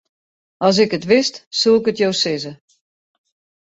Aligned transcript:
As 0.67 0.75
ik 0.83 0.91
it 0.97 1.07
wist, 1.11 1.35
soe 1.59 1.77
ik 1.79 1.85
it 1.91 1.99
jo 2.01 2.09
sizze. 2.21 2.51